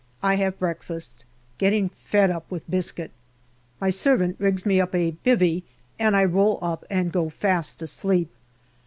[0.23, 1.23] I have breakfast.
[1.59, 3.11] Getting fed up with biscuit.
[3.79, 5.61] My servant rigs me up a" bivvy"
[5.99, 8.31] and I roll up and go fast asleep.